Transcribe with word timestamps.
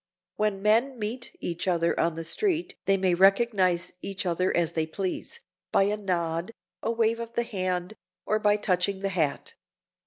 When 0.35 0.63
men 0.63 0.97
meet 0.97 1.37
each 1.41 1.67
other 1.67 1.99
on 1.99 2.15
the 2.15 2.23
street 2.23 2.75
they 2.87 2.97
may 2.97 3.13
recognize 3.13 3.91
each 4.01 4.25
other 4.25 4.51
as 4.57 4.71
they 4.71 4.87
please,—by 4.87 5.83
a 5.83 5.95
nod, 5.95 6.53
a 6.81 6.89
wave 6.89 7.19
of 7.19 7.33
the 7.33 7.43
hand, 7.43 7.93
or 8.25 8.39
by 8.39 8.57
touching 8.57 9.01
the 9.01 9.09
hat. 9.09 9.53